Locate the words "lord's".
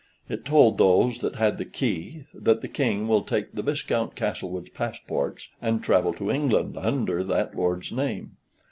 7.55-7.91